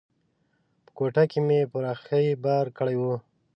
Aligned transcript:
په 0.83 0.91
کوټه 0.97 1.23
کې 1.31 1.39
مې 1.47 1.59
پر 1.71 1.83
اخښي 1.93 2.27
بار 2.45 2.65
کړی 2.77 2.95
و. 3.01 3.03